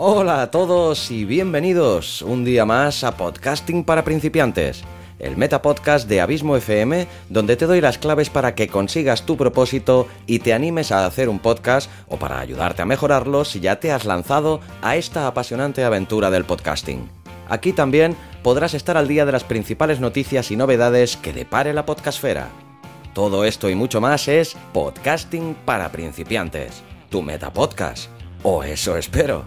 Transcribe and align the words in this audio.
Hola 0.00 0.42
a 0.42 0.50
todos 0.52 1.10
y 1.10 1.24
bienvenidos 1.24 2.22
un 2.22 2.44
día 2.44 2.64
más 2.64 3.02
a 3.02 3.16
Podcasting 3.16 3.82
para 3.82 4.04
principiantes, 4.04 4.84
el 5.18 5.36
metapodcast 5.36 6.08
de 6.08 6.20
Abismo 6.20 6.56
FM, 6.56 7.08
donde 7.28 7.56
te 7.56 7.66
doy 7.66 7.80
las 7.80 7.98
claves 7.98 8.30
para 8.30 8.54
que 8.54 8.68
consigas 8.68 9.26
tu 9.26 9.36
propósito 9.36 10.06
y 10.24 10.38
te 10.38 10.54
animes 10.54 10.92
a 10.92 11.04
hacer 11.04 11.28
un 11.28 11.40
podcast 11.40 11.90
o 12.06 12.16
para 12.16 12.38
ayudarte 12.38 12.80
a 12.80 12.86
mejorarlo 12.86 13.44
si 13.44 13.58
ya 13.58 13.80
te 13.80 13.90
has 13.90 14.04
lanzado 14.04 14.60
a 14.82 14.94
esta 14.94 15.26
apasionante 15.26 15.82
aventura 15.82 16.30
del 16.30 16.44
podcasting. 16.44 17.10
Aquí 17.48 17.72
también 17.72 18.14
podrás 18.44 18.74
estar 18.74 18.96
al 18.96 19.08
día 19.08 19.26
de 19.26 19.32
las 19.32 19.42
principales 19.42 19.98
noticias 19.98 20.52
y 20.52 20.56
novedades 20.56 21.16
que 21.16 21.32
depare 21.32 21.74
la 21.74 21.84
podcastfera. 21.84 22.50
Todo 23.14 23.44
esto 23.44 23.68
y 23.68 23.74
mucho 23.74 24.00
más 24.00 24.28
es 24.28 24.56
Podcasting 24.72 25.56
para 25.64 25.90
principiantes, 25.90 26.84
tu 27.10 27.20
metapodcast. 27.20 28.17
O 28.42 28.62
eso 28.62 28.96
espero. 28.96 29.44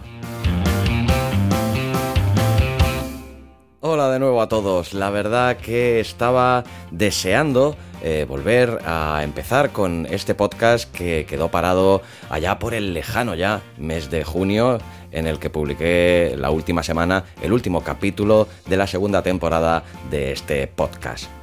Hola 3.80 4.10
de 4.10 4.18
nuevo 4.18 4.40
a 4.40 4.48
todos. 4.48 4.94
La 4.94 5.10
verdad 5.10 5.56
que 5.56 5.98
estaba 5.98 6.62
deseando 6.90 7.76
eh, 8.02 8.26
volver 8.28 8.78
a 8.86 9.22
empezar 9.24 9.70
con 9.70 10.06
este 10.10 10.34
podcast 10.34 10.90
que 10.92 11.26
quedó 11.26 11.50
parado 11.50 12.02
allá 12.30 12.58
por 12.58 12.74
el 12.74 12.94
lejano 12.94 13.34
ya 13.34 13.60
mes 13.78 14.10
de 14.10 14.24
junio 14.24 14.78
en 15.10 15.26
el 15.26 15.38
que 15.38 15.50
publiqué 15.50 16.34
la 16.38 16.50
última 16.50 16.82
semana 16.82 17.24
el 17.42 17.52
último 17.52 17.82
capítulo 17.82 18.46
de 18.66 18.76
la 18.76 18.86
segunda 18.86 19.22
temporada 19.22 19.82
de 20.10 20.32
este 20.32 20.66
podcast. 20.68 21.41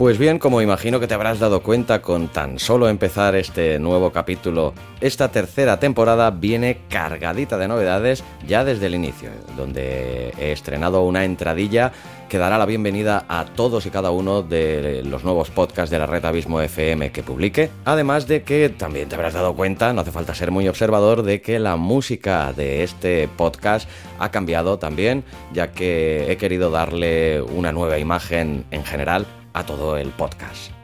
Pues 0.00 0.16
bien, 0.16 0.38
como 0.38 0.62
imagino 0.62 0.98
que 0.98 1.06
te 1.06 1.12
habrás 1.12 1.40
dado 1.40 1.62
cuenta 1.62 2.00
con 2.00 2.28
tan 2.28 2.58
solo 2.58 2.88
empezar 2.88 3.34
este 3.34 3.78
nuevo 3.78 4.12
capítulo, 4.12 4.72
esta 5.02 5.30
tercera 5.30 5.78
temporada 5.78 6.30
viene 6.30 6.78
cargadita 6.88 7.58
de 7.58 7.68
novedades 7.68 8.24
ya 8.46 8.64
desde 8.64 8.86
el 8.86 8.94
inicio, 8.94 9.28
donde 9.58 10.32
he 10.38 10.52
estrenado 10.52 11.02
una 11.02 11.26
entradilla 11.26 11.92
que 12.30 12.38
dará 12.38 12.56
la 12.56 12.64
bienvenida 12.64 13.26
a 13.28 13.44
todos 13.44 13.84
y 13.84 13.90
cada 13.90 14.10
uno 14.10 14.42
de 14.42 15.02
los 15.04 15.22
nuevos 15.22 15.50
podcasts 15.50 15.90
de 15.90 15.98
la 15.98 16.06
red 16.06 16.24
Abismo 16.24 16.62
FM 16.62 17.12
que 17.12 17.22
publique. 17.22 17.68
Además 17.84 18.26
de 18.26 18.42
que 18.42 18.70
también 18.70 19.06
te 19.06 19.16
habrás 19.16 19.34
dado 19.34 19.54
cuenta, 19.54 19.92
no 19.92 20.00
hace 20.00 20.12
falta 20.12 20.34
ser 20.34 20.50
muy 20.50 20.66
observador, 20.66 21.24
de 21.24 21.42
que 21.42 21.58
la 21.58 21.76
música 21.76 22.54
de 22.54 22.84
este 22.84 23.28
podcast 23.36 23.86
ha 24.18 24.30
cambiado 24.30 24.78
también, 24.78 25.24
ya 25.52 25.72
que 25.72 26.32
he 26.32 26.38
querido 26.38 26.70
darle 26.70 27.42
una 27.42 27.70
nueva 27.70 27.98
imagen 27.98 28.64
en 28.70 28.82
general 28.82 29.26
a 29.54 29.64
todo 29.64 29.96
el 29.96 30.10
podcast. 30.10 30.79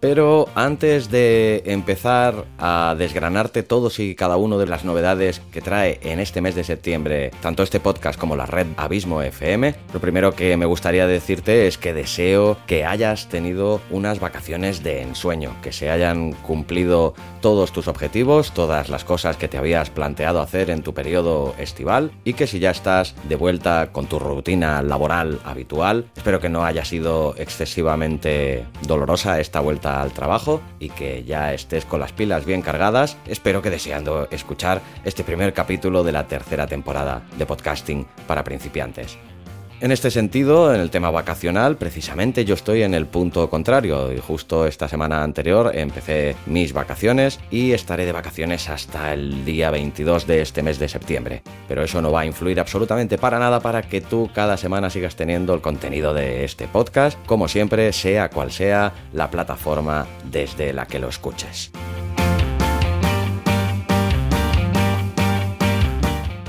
Pero 0.00 0.48
antes 0.54 1.10
de 1.10 1.62
empezar 1.66 2.46
a 2.58 2.94
desgranarte 2.96 3.62
todos 3.62 3.98
y 3.98 4.14
cada 4.14 4.38
uno 4.38 4.56
de 4.56 4.66
las 4.66 4.82
novedades 4.82 5.42
que 5.52 5.60
trae 5.60 6.00
en 6.02 6.20
este 6.20 6.40
mes 6.40 6.54
de 6.54 6.64
septiembre, 6.64 7.30
tanto 7.42 7.62
este 7.62 7.80
podcast 7.80 8.18
como 8.18 8.34
la 8.34 8.46
red 8.46 8.66
Abismo 8.78 9.20
FM, 9.20 9.74
lo 9.92 10.00
primero 10.00 10.34
que 10.34 10.56
me 10.56 10.64
gustaría 10.64 11.06
decirte 11.06 11.66
es 11.66 11.76
que 11.76 11.92
deseo 11.92 12.56
que 12.66 12.86
hayas 12.86 13.28
tenido 13.28 13.82
unas 13.90 14.20
vacaciones 14.20 14.82
de 14.82 15.02
ensueño, 15.02 15.54
que 15.62 15.72
se 15.72 15.90
hayan 15.90 16.32
cumplido 16.32 17.12
todos 17.42 17.70
tus 17.70 17.86
objetivos, 17.86 18.52
todas 18.52 18.88
las 18.88 19.04
cosas 19.04 19.36
que 19.36 19.48
te 19.48 19.58
habías 19.58 19.90
planteado 19.90 20.40
hacer 20.40 20.70
en 20.70 20.82
tu 20.82 20.94
periodo 20.94 21.54
estival 21.58 22.10
y 22.24 22.32
que 22.32 22.46
si 22.46 22.58
ya 22.58 22.70
estás 22.70 23.14
de 23.28 23.36
vuelta 23.36 23.90
con 23.92 24.06
tu 24.06 24.18
rutina 24.18 24.80
laboral 24.80 25.40
habitual, 25.44 26.06
espero 26.16 26.40
que 26.40 26.48
no 26.48 26.64
haya 26.64 26.86
sido 26.86 27.34
excesivamente 27.36 28.64
dolorosa 28.86 29.40
esta 29.40 29.60
vuelta 29.60 29.89
al 29.90 30.12
trabajo 30.12 30.60
y 30.78 30.90
que 30.90 31.24
ya 31.24 31.52
estés 31.52 31.84
con 31.84 32.00
las 32.00 32.12
pilas 32.12 32.44
bien 32.44 32.62
cargadas. 32.62 33.16
Espero 33.26 33.62
que 33.62 33.70
deseando 33.70 34.28
escuchar 34.30 34.80
este 35.04 35.24
primer 35.24 35.52
capítulo 35.52 36.04
de 36.04 36.12
la 36.12 36.26
tercera 36.26 36.66
temporada 36.66 37.22
de 37.36 37.46
podcasting 37.46 38.06
para 38.26 38.44
principiantes. 38.44 39.18
En 39.80 39.92
este 39.92 40.10
sentido, 40.10 40.74
en 40.74 40.78
el 40.78 40.90
tema 40.90 41.10
vacacional, 41.10 41.76
precisamente 41.76 42.44
yo 42.44 42.52
estoy 42.52 42.82
en 42.82 42.92
el 42.92 43.06
punto 43.06 43.48
contrario 43.48 44.12
y 44.12 44.18
justo 44.18 44.66
esta 44.66 44.88
semana 44.88 45.22
anterior 45.22 45.74
empecé 45.74 46.36
mis 46.44 46.74
vacaciones 46.74 47.40
y 47.50 47.72
estaré 47.72 48.04
de 48.04 48.12
vacaciones 48.12 48.68
hasta 48.68 49.14
el 49.14 49.42
día 49.46 49.70
22 49.70 50.26
de 50.26 50.42
este 50.42 50.62
mes 50.62 50.78
de 50.78 50.90
septiembre. 50.90 51.42
Pero 51.66 51.82
eso 51.82 52.02
no 52.02 52.12
va 52.12 52.20
a 52.20 52.26
influir 52.26 52.60
absolutamente 52.60 53.16
para 53.16 53.38
nada 53.38 53.60
para 53.60 53.80
que 53.80 54.02
tú 54.02 54.28
cada 54.34 54.58
semana 54.58 54.90
sigas 54.90 55.16
teniendo 55.16 55.54
el 55.54 55.62
contenido 55.62 56.12
de 56.12 56.44
este 56.44 56.68
podcast, 56.68 57.18
como 57.24 57.48
siempre, 57.48 57.90
sea 57.94 58.28
cual 58.28 58.52
sea 58.52 58.92
la 59.14 59.30
plataforma 59.30 60.06
desde 60.30 60.74
la 60.74 60.84
que 60.84 60.98
lo 60.98 61.08
escuches. 61.08 61.72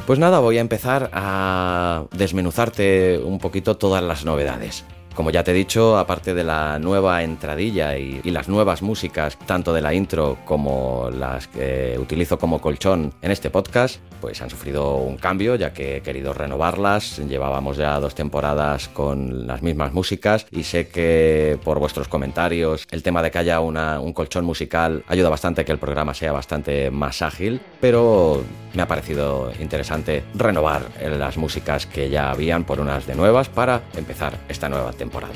Pues 0.06 0.20
nada, 0.20 0.40
voy 0.40 0.58
a 0.58 0.62
empezar 0.62 1.10
a 1.14 2.06
desmenuzarte 2.18 3.20
un 3.20 3.40
poquito 3.40 3.78
todas 3.78 4.04
las 4.04 4.26
novedades. 4.26 4.84
Como 5.16 5.30
ya 5.30 5.44
te 5.44 5.52
he 5.52 5.54
dicho, 5.54 5.98
aparte 5.98 6.34
de 6.34 6.44
la 6.44 6.80
nueva 6.80 7.22
entradilla 7.24 7.98
y, 7.98 8.22
las 8.32 8.48
nuevas 8.48 8.82
músicas, 8.82 9.38
tanto 9.46 9.74
de 9.74 9.82
la 9.82 9.94
intro 9.94 10.38
como 10.46 11.10
las 11.12 11.48
que 11.48 11.98
utilizo 12.00 12.40
como 12.40 12.62
colchón 12.62 13.14
en 13.22 13.32
este 13.32 13.50
podcast, 13.50 14.00
pues 14.22 14.42
han 14.42 14.50
sufrido 14.50 14.96
un 14.96 15.18
cambio 15.18 15.56
ya 15.56 15.74
que 15.74 15.98
he 15.98 16.02
querido 16.02 16.34
renovarlas. 16.34 17.18
Llevábamos 17.18 17.76
ya 17.76 18.00
dos 18.00 18.16
temporadas 18.16 18.88
con 18.88 19.48
las 19.48 19.62
mismas 19.62 19.92
músicas 19.92 20.46
y 20.50 20.64
sé 20.64 20.88
que 20.88 21.60
por 21.64 21.80
vuestros 21.80 22.08
comentarios 22.08 22.88
el 22.92 23.04
tema 23.04 23.22
de 23.22 23.32
que 23.32 23.40
haya 23.40 23.60
un 23.60 24.14
colchón 24.14 24.46
musical 24.46 25.04
ayuda 25.08 25.30
bastante 25.30 25.62
a 25.62 25.66
que 25.66 25.72
el 25.74 25.80
programa 25.80 26.14
sea 26.14 26.32
bastante 26.32 26.90
más 26.90 27.22
ágil, 27.22 27.60
pero 27.82 28.44
me 28.74 28.82
ha 28.82 28.88
parecido 28.88 29.52
interesante 29.60 30.24
renovar 30.36 30.84
las 31.02 31.38
músicas 31.38 31.86
que 31.86 32.10
ya 32.10 32.32
habían 32.32 32.64
por 32.64 32.80
unas 32.80 33.06
de 33.06 33.16
nuevas 33.16 33.50
para 33.50 33.82
empezar 33.98 34.38
esta 34.48 34.70
nueva 34.70 34.94
temporada. 35.02 35.34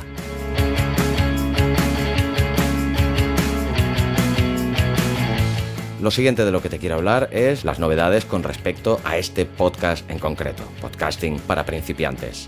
Lo 6.05 6.11
siguiente 6.11 6.45
de 6.45 6.51
lo 6.51 6.61
que 6.61 6.69
te 6.69 6.77
quiero 6.77 6.97
hablar 6.97 7.29
es 7.31 7.65
las 7.65 7.79
novedades 7.79 8.25
con 8.25 8.43
respecto 8.43 9.01
a 9.03 9.17
este 9.17 9.47
podcast 9.47 10.07
en 10.11 10.19
concreto, 10.19 10.61
podcasting 10.79 11.39
para 11.39 11.65
principiantes. 11.65 12.47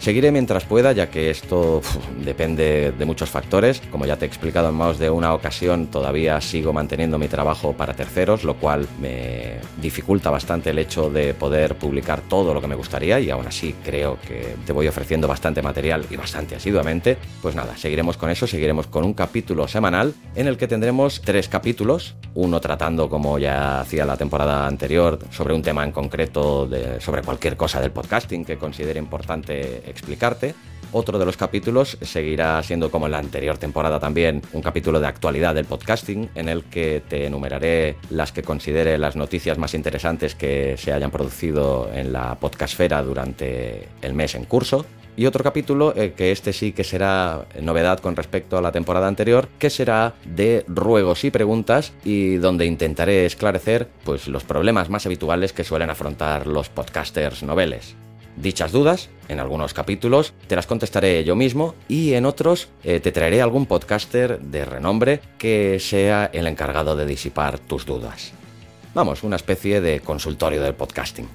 Seguiré 0.00 0.32
mientras 0.32 0.64
pueda, 0.64 0.92
ya 0.92 1.10
que 1.10 1.28
esto 1.28 1.82
depende 2.24 2.90
de 2.90 3.04
muchos 3.04 3.28
factores. 3.28 3.82
Como 3.90 4.06
ya 4.06 4.16
te 4.16 4.24
he 4.24 4.28
explicado 4.28 4.70
en 4.70 4.74
más 4.74 4.98
de 4.98 5.10
una 5.10 5.34
ocasión, 5.34 5.88
todavía 5.88 6.40
sigo 6.40 6.72
manteniendo 6.72 7.18
mi 7.18 7.28
trabajo 7.28 7.74
para 7.74 7.92
terceros, 7.92 8.42
lo 8.42 8.54
cual 8.54 8.88
me 8.98 9.56
dificulta 9.82 10.30
bastante 10.30 10.70
el 10.70 10.78
hecho 10.78 11.10
de 11.10 11.34
poder 11.34 11.74
publicar 11.74 12.22
todo 12.22 12.54
lo 12.54 12.62
que 12.62 12.66
me 12.66 12.76
gustaría 12.76 13.20
y 13.20 13.28
aún 13.28 13.46
así 13.46 13.74
creo 13.84 14.18
que 14.26 14.56
te 14.64 14.72
voy 14.72 14.88
ofreciendo 14.88 15.28
bastante 15.28 15.60
material 15.60 16.06
y 16.10 16.16
bastante 16.16 16.56
asiduamente. 16.56 17.18
Pues 17.42 17.54
nada, 17.54 17.76
seguiremos 17.76 18.16
con 18.16 18.30
eso, 18.30 18.46
seguiremos 18.46 18.86
con 18.86 19.04
un 19.04 19.12
capítulo 19.12 19.68
semanal 19.68 20.14
en 20.34 20.46
el 20.46 20.56
que 20.56 20.66
tendremos 20.66 21.20
tres 21.20 21.50
capítulos, 21.50 22.14
uno 22.34 22.58
tratando 22.58 23.10
como 23.10 23.38
ya 23.38 23.82
hacía 23.82 24.06
la 24.06 24.16
temporada 24.16 24.66
anterior 24.66 25.18
sobre 25.30 25.52
un 25.52 25.60
tema 25.60 25.84
en 25.84 25.92
concreto, 25.92 26.66
sobre 27.00 27.20
cualquier 27.20 27.58
cosa 27.58 27.82
del 27.82 27.90
podcasting 27.90 28.46
que 28.46 28.56
considere 28.56 28.98
importante 28.98 29.89
explicarte. 29.90 30.54
Otro 30.92 31.18
de 31.18 31.24
los 31.24 31.36
capítulos 31.36 31.98
seguirá 32.00 32.60
siendo 32.64 32.90
como 32.90 33.06
en 33.06 33.12
la 33.12 33.18
anterior 33.18 33.58
temporada 33.58 34.00
también 34.00 34.42
un 34.52 34.60
capítulo 34.60 34.98
de 34.98 35.06
actualidad 35.06 35.54
del 35.54 35.64
podcasting 35.64 36.30
en 36.34 36.48
el 36.48 36.64
que 36.64 37.00
te 37.08 37.26
enumeraré 37.26 37.96
las 38.10 38.32
que 38.32 38.42
considere 38.42 38.98
las 38.98 39.14
noticias 39.14 39.56
más 39.56 39.74
interesantes 39.74 40.34
que 40.34 40.74
se 40.78 40.92
hayan 40.92 41.12
producido 41.12 41.88
en 41.94 42.12
la 42.12 42.34
podcastfera 42.34 43.02
durante 43.02 43.88
el 44.02 44.14
mes 44.14 44.34
en 44.34 44.44
curso. 44.44 44.84
Y 45.16 45.26
otro 45.26 45.44
capítulo, 45.44 45.94
eh, 45.96 46.14
que 46.16 46.32
este 46.32 46.52
sí 46.52 46.72
que 46.72 46.82
será 46.82 47.46
novedad 47.60 48.00
con 48.00 48.16
respecto 48.16 48.56
a 48.56 48.62
la 48.62 48.72
temporada 48.72 49.06
anterior, 49.06 49.48
que 49.58 49.70
será 49.70 50.14
de 50.24 50.64
ruegos 50.66 51.24
y 51.24 51.30
preguntas 51.30 51.92
y 52.04 52.36
donde 52.36 52.66
intentaré 52.66 53.26
esclarecer 53.26 53.88
pues, 54.04 54.28
los 54.28 54.44
problemas 54.44 54.88
más 54.88 55.06
habituales 55.06 55.52
que 55.52 55.64
suelen 55.64 55.90
afrontar 55.90 56.46
los 56.46 56.68
podcasters 56.68 57.42
noveles. 57.42 57.96
Dichas 58.36 58.72
dudas, 58.72 59.10
en 59.28 59.40
algunos 59.40 59.74
capítulos, 59.74 60.32
te 60.46 60.56
las 60.56 60.66
contestaré 60.66 61.24
yo 61.24 61.36
mismo 61.36 61.74
y 61.88 62.14
en 62.14 62.26
otros 62.26 62.68
eh, 62.84 63.00
te 63.00 63.12
traeré 63.12 63.42
algún 63.42 63.66
podcaster 63.66 64.40
de 64.40 64.64
renombre 64.64 65.20
que 65.38 65.78
sea 65.78 66.30
el 66.32 66.46
encargado 66.46 66.96
de 66.96 67.06
disipar 67.06 67.58
tus 67.58 67.86
dudas. 67.86 68.32
Vamos, 68.94 69.22
una 69.22 69.36
especie 69.36 69.80
de 69.80 70.00
consultorio 70.00 70.62
del 70.62 70.74
podcasting. 70.74 71.28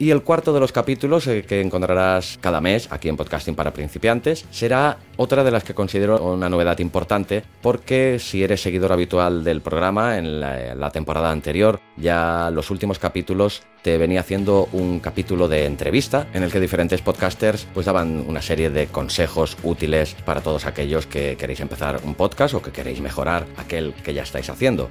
Y 0.00 0.12
el 0.12 0.22
cuarto 0.22 0.54
de 0.54 0.60
los 0.60 0.72
capítulos 0.72 1.26
eh, 1.26 1.44
que 1.46 1.60
encontrarás 1.60 2.38
cada 2.40 2.62
mes 2.62 2.88
aquí 2.90 3.10
en 3.10 3.18
Podcasting 3.18 3.54
para 3.54 3.74
Principiantes 3.74 4.46
será 4.50 4.96
otra 5.18 5.44
de 5.44 5.50
las 5.50 5.62
que 5.62 5.74
considero 5.74 6.24
una 6.24 6.48
novedad 6.48 6.78
importante 6.78 7.44
porque 7.60 8.18
si 8.18 8.42
eres 8.42 8.62
seguidor 8.62 8.92
habitual 8.92 9.44
del 9.44 9.60
programa 9.60 10.16
en 10.16 10.40
la, 10.40 10.90
temporada 10.90 11.30
anterior, 11.30 11.80
ya 11.98 12.50
los 12.50 12.70
últimos 12.70 12.98
capítulos 12.98 13.62
te 13.82 13.98
venía 13.98 14.20
haciendo 14.20 14.70
un 14.72 15.00
capítulo 15.00 15.48
de 15.48 15.66
entrevista 15.66 16.28
en 16.32 16.44
el 16.44 16.50
que 16.50 16.60
diferentes 16.60 17.02
podcasters 17.02 17.68
pues 17.74 17.84
daban 17.84 18.24
una 18.26 18.40
serie 18.40 18.70
de 18.70 18.86
consejos 18.86 19.58
útiles 19.62 20.16
para 20.24 20.40
todos 20.40 20.64
aquellos 20.64 21.06
que 21.06 21.36
queréis 21.36 21.60
empezar 21.60 22.00
un 22.04 22.14
podcast 22.14 22.54
o 22.54 22.62
que 22.62 22.72
queréis 22.72 23.02
mejorar 23.02 23.44
aquel 23.58 23.92
que 24.02 24.14
ya 24.14 24.22
estáis 24.22 24.48
haciendo. 24.48 24.88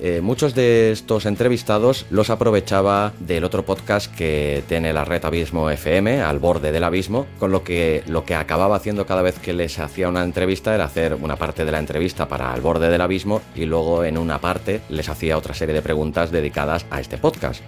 Eh, 0.00 0.20
muchos 0.20 0.54
de 0.54 0.92
estos 0.92 1.26
entrevistados 1.26 2.06
los 2.10 2.30
aprovechaba 2.30 3.12
del 3.18 3.44
otro 3.44 3.64
podcast 3.64 4.14
que 4.14 4.62
tiene 4.68 4.92
la 4.92 5.04
red 5.04 5.24
Abismo 5.24 5.70
FM, 5.70 6.22
al 6.22 6.38
borde 6.38 6.70
del 6.70 6.84
abismo, 6.84 7.26
con 7.38 7.50
lo 7.50 7.64
que 7.64 8.04
lo 8.06 8.24
que 8.24 8.36
acababa 8.36 8.76
haciendo 8.76 9.06
cada 9.06 9.22
vez 9.22 9.38
que 9.38 9.52
les 9.52 9.78
hacía 9.78 10.08
una 10.08 10.22
entrevista 10.22 10.74
era 10.74 10.84
hacer 10.84 11.14
una 11.14 11.36
parte 11.36 11.64
de 11.64 11.72
la 11.72 11.80
entrevista 11.80 12.28
para 12.28 12.52
al 12.52 12.60
borde 12.60 12.90
del 12.90 13.00
abismo 13.00 13.42
y 13.54 13.64
luego 13.64 14.04
en 14.04 14.18
una 14.18 14.40
parte 14.40 14.82
les 14.88 15.08
hacía 15.08 15.36
otra 15.36 15.54
serie 15.54 15.74
de 15.74 15.82
preguntas 15.82 16.30
dedicadas 16.30 16.86
a 16.90 17.00
este 17.00 17.18
podcast. 17.18 17.62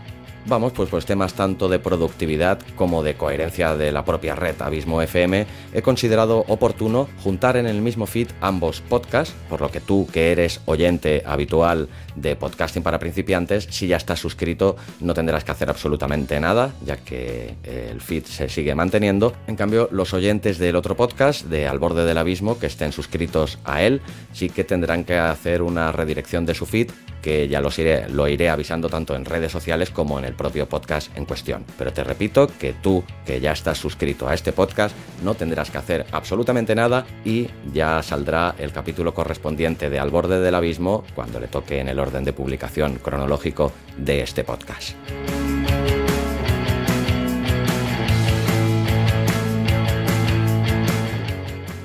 Vamos, 0.46 0.72
pues 0.72 0.88
pues 0.88 1.04
temas 1.04 1.34
tanto 1.34 1.69
de 1.69 1.78
productividad 1.78 2.58
como 2.75 3.02
de 3.02 3.14
coherencia 3.14 3.76
de 3.76 3.92
la 3.92 4.04
propia 4.04 4.34
red 4.34 4.60
Abismo 4.60 5.02
FM, 5.02 5.46
he 5.72 5.82
considerado 5.82 6.44
oportuno 6.48 7.08
juntar 7.22 7.56
en 7.56 7.66
el 7.66 7.82
mismo 7.82 8.06
feed 8.06 8.28
ambos 8.40 8.81
podcasts, 8.81 9.34
por 9.48 9.60
lo 9.60 9.70
que 9.70 9.81
tú 9.81 10.08
que 10.10 10.32
eres 10.32 10.60
oyente 10.64 11.22
habitual 11.26 11.88
de 12.16 12.37
podcasting 12.37 12.82
para 12.82 12.98
principiantes, 12.98 13.69
si 13.70 13.87
ya 13.87 13.96
estás 13.96 14.19
suscrito 14.19 14.76
no 15.00 15.14
tendrás 15.14 15.44
que 15.44 15.52
hacer 15.52 15.69
absolutamente 15.69 16.40
nada, 16.40 16.72
ya 16.84 16.96
que 16.96 17.54
el 17.62 18.00
feed 18.00 18.25
se 18.25 18.48
sigue 18.48 18.75
manteniendo. 18.75 19.34
En 19.46 19.56
cambio, 19.56 19.88
los 19.92 20.14
oyentes 20.14 20.58
del 20.58 20.76
otro 20.76 20.96
podcast, 20.96 21.44
de 21.46 21.69
Al 21.69 21.78
borde 21.78 22.04
del 22.04 22.19
abismo, 22.19 22.58
que 22.58 22.66
estén 22.66 22.92
suscritos 22.92 23.58
a 23.64 23.82
él, 23.82 24.00
sí 24.32 24.48
que 24.48 24.64
tendrán 24.64 25.04
que 25.04 25.16
hacer 25.19 25.62
una 25.62 25.92
redirección 25.92 26.46
de 26.46 26.54
su 26.54 26.66
feed 26.66 26.90
que 27.20 27.48
ya 27.48 27.62
iré, 27.78 28.08
lo 28.08 28.28
iré 28.28 28.48
avisando 28.48 28.88
tanto 28.88 29.14
en 29.14 29.25
redes 29.25 29.52
sociales 29.52 29.90
como 29.90 30.19
en 30.19 30.25
el 30.25 30.30
propio 30.35 30.69
podcast 30.69 31.17
en 31.17 31.25
cuestión. 31.25 31.65
Pero 31.79 31.93
te 31.93 32.05
repito 32.05 32.49
que 32.59 32.73
tú, 32.73 33.05
que 33.25 33.41
ya 33.41 33.53
estás 33.53 33.79
suscrito 33.79 34.29
a 34.29 34.35
este 34.35 34.53
podcast, 34.53 34.94
no 35.23 35.35
tendrás 35.35 35.71
que 35.71 35.79
hacer 35.79 36.06
absolutamente 36.12 36.75
nada 36.75 37.06
y 37.25 37.49
ya 37.73 38.03
saldrá 38.03 38.55
el 38.59 38.73
capítulo 38.73 39.15
correspondiente 39.15 39.91
de 39.91 39.99
Al 39.99 40.11
borde 40.11 40.41
del 40.41 40.55
abismo 40.55 41.05
cuando 41.15 41.41
le 41.41 41.49
toque 41.49 41.81
en 41.81 41.88
el 41.88 41.99
orden 41.99 42.25
de 42.25 42.32
publicación 42.32 42.97
cronológico 42.97 43.73
de 43.97 44.23
este 44.23 44.44
podcast. 44.44 44.94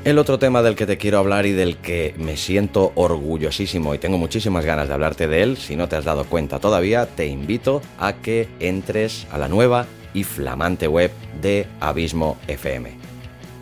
El 0.05 0.19
otro 0.19 0.37
tema 0.37 0.61
del 0.61 0.75
que 0.75 0.85
te 0.85 0.99
quiero 0.99 1.17
hablar 1.17 1.47
y 1.47 1.51
del 1.51 1.77
que 1.77 2.13
me 2.19 2.37
siento 2.37 2.91
orgullosísimo 2.93 3.95
y 3.95 3.97
tengo 3.97 4.19
muchísimas 4.19 4.63
ganas 4.63 4.87
de 4.87 4.93
hablarte 4.93 5.27
de 5.27 5.41
él, 5.41 5.57
si 5.57 5.75
no 5.75 5.89
te 5.89 5.95
has 5.95 6.05
dado 6.05 6.25
cuenta 6.25 6.59
todavía, 6.59 7.07
te 7.07 7.25
invito 7.25 7.81
a 7.97 8.13
que 8.13 8.47
entres 8.59 9.25
a 9.31 9.39
la 9.39 9.47
nueva 9.47 9.87
y 10.13 10.23
flamante 10.23 10.87
web 10.87 11.09
de 11.41 11.65
Abismo 11.79 12.37
FM 12.47 13.04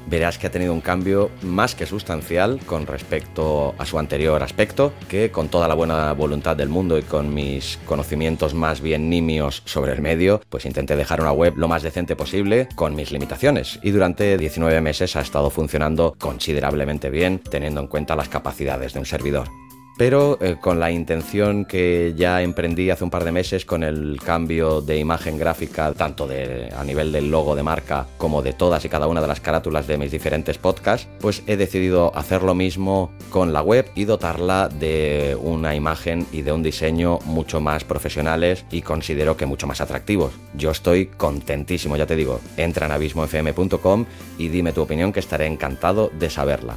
verás 0.07 0.37
que 0.37 0.47
ha 0.47 0.51
tenido 0.51 0.73
un 0.73 0.81
cambio 0.81 1.31
más 1.41 1.75
que 1.75 1.85
sustancial 1.85 2.59
con 2.65 2.87
respecto 2.87 3.75
a 3.77 3.85
su 3.85 3.99
anterior 3.99 4.41
aspecto, 4.43 4.93
que 5.07 5.31
con 5.31 5.49
toda 5.49 5.67
la 5.67 5.75
buena 5.75 6.13
voluntad 6.13 6.55
del 6.55 6.69
mundo 6.69 6.97
y 6.97 7.03
con 7.03 7.33
mis 7.33 7.79
conocimientos 7.85 8.53
más 8.53 8.81
bien 8.81 9.09
nimios 9.09 9.61
sobre 9.65 9.93
el 9.93 10.01
medio, 10.01 10.41
pues 10.49 10.65
intenté 10.65 10.95
dejar 10.95 11.21
una 11.21 11.31
web 11.31 11.53
lo 11.57 11.67
más 11.67 11.83
decente 11.83 12.15
posible 12.15 12.67
con 12.75 12.95
mis 12.95 13.11
limitaciones. 13.11 13.79
Y 13.83 13.91
durante 13.91 14.37
19 14.37 14.81
meses 14.81 15.15
ha 15.15 15.21
estado 15.21 15.49
funcionando 15.49 16.15
considerablemente 16.19 17.09
bien 17.09 17.39
teniendo 17.39 17.81
en 17.81 17.87
cuenta 17.87 18.15
las 18.15 18.29
capacidades 18.29 18.93
de 18.93 18.99
un 18.99 19.05
servidor 19.05 19.49
pero 19.97 20.37
eh, 20.41 20.57
con 20.59 20.79
la 20.79 20.91
intención 20.91 21.65
que 21.65 22.13
ya 22.15 22.41
emprendí 22.41 22.89
hace 22.89 23.03
un 23.03 23.09
par 23.09 23.23
de 23.23 23.31
meses 23.31 23.65
con 23.65 23.83
el 23.83 24.19
cambio 24.23 24.81
de 24.81 24.97
imagen 24.97 25.37
gráfica, 25.37 25.93
tanto 25.93 26.27
de, 26.27 26.69
a 26.75 26.83
nivel 26.83 27.11
del 27.11 27.29
logo 27.29 27.55
de 27.55 27.63
marca 27.63 28.07
como 28.17 28.41
de 28.41 28.53
todas 28.53 28.83
y 28.85 28.89
cada 28.89 29.07
una 29.07 29.21
de 29.21 29.27
las 29.27 29.39
carátulas 29.39 29.87
de 29.87 29.97
mis 29.97 30.11
diferentes 30.11 30.57
podcasts, 30.57 31.07
pues 31.19 31.43
he 31.47 31.57
decidido 31.57 32.15
hacer 32.15 32.43
lo 32.43 32.55
mismo 32.55 33.11
con 33.29 33.53
la 33.53 33.61
web 33.61 33.89
y 33.95 34.05
dotarla 34.05 34.69
de 34.69 35.37
una 35.39 35.75
imagen 35.75 36.25
y 36.31 36.41
de 36.41 36.51
un 36.51 36.63
diseño 36.63 37.19
mucho 37.25 37.61
más 37.61 37.83
profesionales 37.83 38.65
y 38.71 38.81
considero 38.81 39.37
que 39.37 39.45
mucho 39.45 39.67
más 39.67 39.81
atractivos. 39.81 40.33
Yo 40.55 40.71
estoy 40.71 41.07
contentísimo, 41.07 41.97
ya 41.97 42.05
te 42.05 42.15
digo, 42.15 42.39
entra 42.57 42.87
en 42.87 42.93
abismofm.com 42.93 44.05
y 44.37 44.47
dime 44.47 44.73
tu 44.73 44.81
opinión 44.81 45.11
que 45.11 45.19
estaré 45.19 45.45
encantado 45.45 46.09
de 46.17 46.29
saberla. 46.29 46.75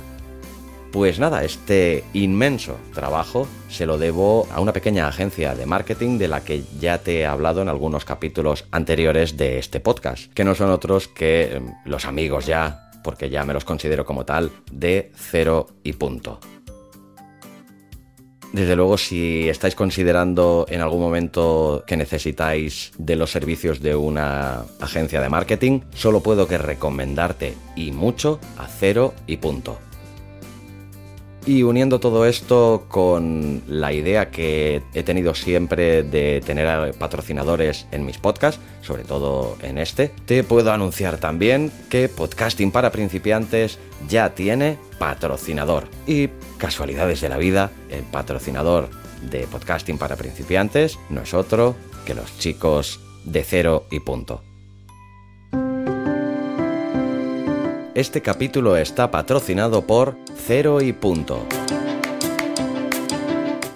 Pues 0.97 1.19
nada, 1.19 1.45
este 1.45 2.05
inmenso 2.15 2.79
trabajo 2.95 3.47
se 3.69 3.85
lo 3.85 3.99
debo 3.99 4.49
a 4.51 4.61
una 4.63 4.73
pequeña 4.73 5.07
agencia 5.07 5.55
de 5.55 5.67
marketing 5.67 6.17
de 6.17 6.27
la 6.27 6.43
que 6.43 6.63
ya 6.81 6.97
te 7.03 7.19
he 7.19 7.27
hablado 7.27 7.61
en 7.61 7.69
algunos 7.69 8.07
capítulos 8.07 8.65
anteriores 8.71 9.37
de 9.37 9.59
este 9.59 9.79
podcast, 9.79 10.33
que 10.33 10.43
no 10.43 10.55
son 10.55 10.71
otros 10.71 11.07
que 11.07 11.57
em, 11.57 11.75
los 11.85 12.07
amigos 12.07 12.47
ya, 12.47 12.91
porque 13.05 13.29
ya 13.29 13.45
me 13.45 13.53
los 13.53 13.67
considero 13.67 14.07
como 14.07 14.25
tal, 14.25 14.51
de 14.73 15.13
cero 15.15 15.67
y 15.83 15.93
punto. 15.93 16.41
Desde 18.55 18.75
luego, 18.75 18.97
si 18.97 19.51
estáis 19.51 19.75
considerando 19.75 20.65
en 20.67 20.81
algún 20.81 21.03
momento 21.03 21.85
que 21.87 21.99
necesitáis 21.99 22.93
de 22.97 23.17
los 23.17 23.31
servicios 23.31 23.83
de 23.83 23.95
una 23.95 24.63
agencia 24.81 25.21
de 25.21 25.29
marketing, 25.29 25.81
solo 25.95 26.23
puedo 26.23 26.49
que 26.49 26.57
recomendarte 26.57 27.53
y 27.77 27.93
mucho 27.93 28.41
a 28.57 28.67
cero 28.67 29.13
y 29.27 29.37
punto. 29.37 29.79
Y 31.47 31.63
uniendo 31.63 32.01
todo 32.01 32.27
esto 32.27 32.87
con 32.89 33.63
la 33.69 33.93
idea 33.93 34.33
que 34.33 34.83
he 34.95 35.05
tenido 35.05 35.33
siempre 35.33 36.03
de 36.03 36.43
tener 36.45 36.93
patrocinadores 36.95 37.87
en 37.93 38.05
mis 38.05 38.19
podcasts, 38.19 38.61
sobre 38.83 39.05
todo 39.05 39.57
en 39.63 39.79
este, 39.79 40.11
te 40.27 40.43
puedo 40.43 40.73
anunciar 40.73 41.19
también 41.19 41.71
que 41.89 42.09
Podcasting 42.09 42.73
para 42.73 42.91
principiantes 42.91 43.79
ya 44.09 44.35
tiene 44.35 44.77
patrocinador. 44.99 45.89
Y 46.05 46.31
casualidades 46.59 47.21
de 47.21 47.29
la 47.29 47.39
vida, 47.39 47.71
el 47.91 48.03
patrocinador 48.03 48.91
de 49.31 49.47
Podcasting 49.47 49.99
para 49.99 50.17
principiantes 50.17 50.99
no 51.11 51.23
es 51.23 51.33
otro 51.33 51.77
que 52.05 52.15
los 52.15 52.37
chicos 52.39 52.99
de 53.25 53.45
cero 53.45 53.87
y 53.93 54.01
punto. 54.01 54.43
Este 57.97 58.21
capítulo 58.21 58.77
está 58.77 59.11
patrocinado 59.11 59.87
por 59.87 60.19
Cero 60.47 60.83
y 60.83 60.93
Punto. 60.93 61.47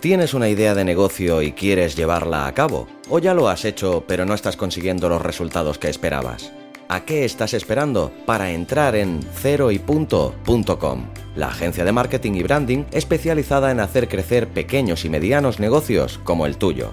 ¿Tienes 0.01 0.35
una 0.35 0.51
idea 0.51 0.75
de 0.75 0.85
negocio 0.85 1.41
y 1.41 1.53
quieres 1.53 1.97
llevarla 1.97 2.47
a 2.47 2.53
cabo? 2.53 2.87
¿O 3.09 3.19
ya 3.19 3.33
lo 3.33 3.49
has 3.49 3.65
hecho 3.65 4.05
pero 4.07 4.27
no 4.27 4.35
estás 4.35 4.59
consiguiendo 4.59 5.09
los 5.09 5.23
resultados 5.23 5.79
que 5.79 5.89
esperabas? 5.89 6.53
¿A 6.91 7.07
qué 7.07 7.25
estás 7.25 7.55
esperando 7.55 8.13
para 8.27 8.51
entrar 8.51 8.95
en 8.95 9.23
ceroypunto.com? 9.23 11.07
La 11.35 11.49
agencia 11.49 11.87
de 11.87 11.93
marketing 11.93 12.33
y 12.33 12.43
branding 12.43 12.85
especializada 12.93 13.71
en 13.71 13.81
hacer 13.81 14.07
crecer 14.07 14.49
pequeños 14.49 15.07
y 15.07 15.09
medianos 15.09 15.61
negocios 15.61 16.21
como 16.25 16.45
el 16.45 16.59
tuyo. 16.59 16.93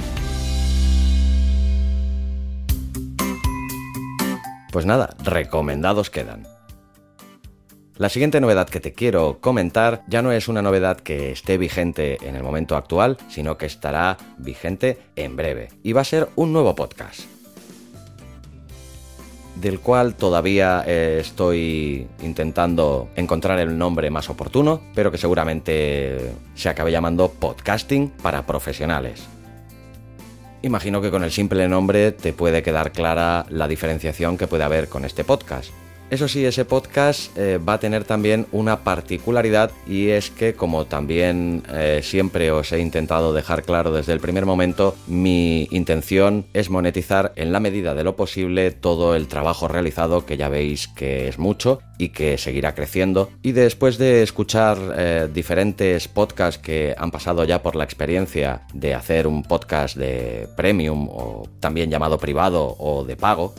Pues 4.71 4.85
nada, 4.85 5.15
recomendados 5.21 6.09
quedan. 6.09 6.47
La 7.97 8.07
siguiente 8.09 8.39
novedad 8.39 8.69
que 8.69 8.79
te 8.79 8.93
quiero 8.93 9.39
comentar 9.41 10.01
ya 10.07 10.21
no 10.21 10.31
es 10.31 10.47
una 10.47 10.61
novedad 10.61 10.97
que 10.97 11.31
esté 11.31 11.57
vigente 11.57 12.17
en 12.25 12.35
el 12.35 12.41
momento 12.41 12.77
actual, 12.77 13.17
sino 13.27 13.57
que 13.57 13.65
estará 13.65 14.17
vigente 14.37 14.97
en 15.15 15.35
breve. 15.35 15.69
Y 15.83 15.91
va 15.91 16.01
a 16.01 16.05
ser 16.05 16.29
un 16.35 16.53
nuevo 16.53 16.73
podcast. 16.73 17.21
Del 19.55 19.81
cual 19.81 20.15
todavía 20.15 20.83
estoy 20.87 22.07
intentando 22.23 23.09
encontrar 23.15 23.59
el 23.59 23.77
nombre 23.77 24.09
más 24.09 24.29
oportuno, 24.29 24.81
pero 24.95 25.11
que 25.11 25.19
seguramente 25.19 26.33
se 26.55 26.69
acabe 26.69 26.91
llamando 26.91 27.29
Podcasting 27.29 28.09
para 28.23 28.47
Profesionales. 28.47 29.27
Imagino 30.63 31.01
que 31.01 31.09
con 31.09 31.23
el 31.23 31.31
simple 31.31 31.67
nombre 31.67 32.11
te 32.11 32.33
puede 32.33 32.61
quedar 32.61 32.91
clara 32.91 33.45
la 33.49 33.67
diferenciación 33.67 34.37
que 34.37 34.47
puede 34.47 34.63
haber 34.63 34.89
con 34.89 35.05
este 35.05 35.23
podcast. 35.23 35.71
Eso 36.11 36.27
sí, 36.27 36.43
ese 36.43 36.65
podcast 36.65 37.37
eh, 37.37 37.57
va 37.57 37.75
a 37.75 37.79
tener 37.79 38.03
también 38.03 38.45
una 38.51 38.83
particularidad 38.83 39.71
y 39.87 40.09
es 40.09 40.29
que 40.29 40.53
como 40.55 40.83
también 40.83 41.63
eh, 41.71 42.01
siempre 42.03 42.51
os 42.51 42.73
he 42.73 42.79
intentado 42.81 43.31
dejar 43.31 43.63
claro 43.63 43.93
desde 43.93 44.11
el 44.11 44.19
primer 44.19 44.45
momento, 44.45 44.93
mi 45.07 45.69
intención 45.71 46.47
es 46.51 46.69
monetizar 46.69 47.31
en 47.37 47.53
la 47.53 47.61
medida 47.61 47.95
de 47.95 48.03
lo 48.03 48.17
posible 48.17 48.71
todo 48.71 49.15
el 49.15 49.29
trabajo 49.29 49.69
realizado 49.69 50.25
que 50.25 50.35
ya 50.35 50.49
veis 50.49 50.89
que 50.89 51.29
es 51.29 51.39
mucho 51.39 51.79
y 51.97 52.09
que 52.09 52.37
seguirá 52.37 52.75
creciendo. 52.75 53.29
Y 53.41 53.53
después 53.53 53.97
de 53.97 54.21
escuchar 54.21 54.77
eh, 54.97 55.29
diferentes 55.33 56.09
podcasts 56.09 56.61
que 56.61 56.93
han 56.97 57.11
pasado 57.11 57.45
ya 57.45 57.63
por 57.63 57.77
la 57.77 57.85
experiencia 57.85 58.63
de 58.73 58.93
hacer 58.95 59.27
un 59.27 59.43
podcast 59.43 59.95
de 59.95 60.49
premium 60.57 61.07
o 61.09 61.47
también 61.61 61.89
llamado 61.89 62.17
privado 62.17 62.75
o 62.79 63.05
de 63.05 63.15
pago, 63.15 63.55